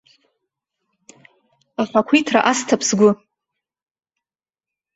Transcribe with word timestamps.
Ахақәиҭра 1.81 2.39
асҭап 2.51 2.81
сгәы. 2.87 3.09